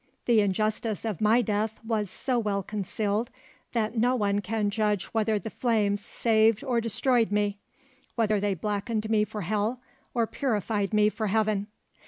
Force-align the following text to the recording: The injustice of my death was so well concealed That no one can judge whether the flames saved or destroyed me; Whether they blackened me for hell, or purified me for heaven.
The 0.25 0.41
injustice 0.41 1.05
of 1.05 1.21
my 1.21 1.43
death 1.43 1.79
was 1.85 2.09
so 2.09 2.39
well 2.39 2.63
concealed 2.63 3.29
That 3.73 3.95
no 3.95 4.15
one 4.15 4.39
can 4.41 4.71
judge 4.71 5.03
whether 5.13 5.37
the 5.37 5.51
flames 5.51 6.03
saved 6.03 6.63
or 6.63 6.81
destroyed 6.81 7.31
me; 7.31 7.59
Whether 8.15 8.39
they 8.39 8.55
blackened 8.55 9.07
me 9.11 9.23
for 9.25 9.41
hell, 9.41 9.79
or 10.15 10.25
purified 10.25 10.91
me 10.91 11.09
for 11.09 11.27
heaven. 11.27 11.67